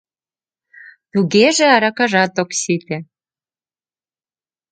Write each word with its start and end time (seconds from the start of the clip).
Тугеже 1.11 1.65
аракажат 1.75 2.33
ок 2.41 2.51
сите... 2.61 2.97